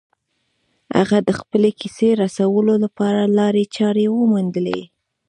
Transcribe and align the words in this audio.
هغه 0.97 1.17
د 1.27 1.29
خپلې 1.39 1.69
کیسې 1.79 2.09
رسولو 2.23 2.73
لپاره 2.85 3.21
لارې 3.37 3.63
چارې 3.75 4.05
وموندلې 4.17 4.81